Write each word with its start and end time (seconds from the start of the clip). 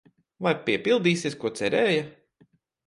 Vai 0.45 0.53
piepildīsies, 0.69 1.39
ko 1.45 1.55
cerēja? 1.61 2.05